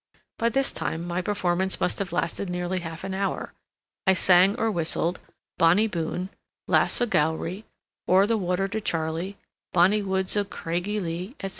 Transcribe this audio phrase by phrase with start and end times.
[0.39, 3.53] By this time my performance must have lasted nearly half an hour.
[4.07, 5.19] I sang or whistled
[5.59, 6.29] "Bonnie Boon,"
[6.67, 7.65] "Lass o' Gowrie,"
[8.07, 9.37] "O'er the Water to Charlie,"
[9.73, 11.49] "Bonnie Woods o' Cragie Lee," etc.